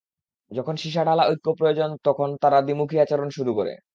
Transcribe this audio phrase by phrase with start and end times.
[0.51, 3.73] যখন সিসাঢালা ঐক্য প্রয়োজন তখন তারা দ্বিমুখী আচরণ শুরু করে।